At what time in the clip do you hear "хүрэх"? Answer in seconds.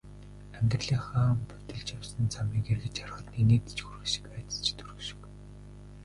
3.83-4.07